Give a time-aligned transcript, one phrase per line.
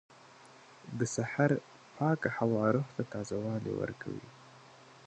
[0.99, 1.51] •د سهار
[1.97, 4.27] پاکه هوا روح ته تازهوالی ورکوي.